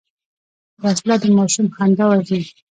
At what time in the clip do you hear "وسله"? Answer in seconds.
0.83-1.15